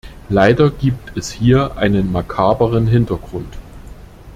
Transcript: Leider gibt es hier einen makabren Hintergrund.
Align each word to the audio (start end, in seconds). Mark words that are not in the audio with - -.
Leider 0.29 0.71
gibt 0.71 1.15
es 1.15 1.31
hier 1.31 1.77
einen 1.77 2.11
makabren 2.11 2.87
Hintergrund. 2.87 3.55